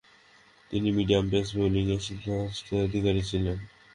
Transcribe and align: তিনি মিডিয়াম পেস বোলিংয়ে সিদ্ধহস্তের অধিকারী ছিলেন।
তিনি 0.71 0.89
মিডিয়াম 0.97 1.25
পেস 1.31 1.47
বোলিংয়ে 1.57 1.97
সিদ্ধহস্তের 2.05 2.79
অধিকারী 2.87 3.21
ছিলেন। 3.29 3.57